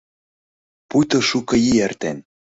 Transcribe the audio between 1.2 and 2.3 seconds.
шуко ий эртен...